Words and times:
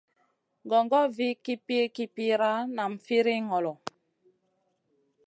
Gongor 0.71 1.07
vih 1.17 1.35
kipir-kipira, 1.45 2.51
nam 2.75 2.91
firiy 3.05 3.41
ŋolo. 3.49 3.73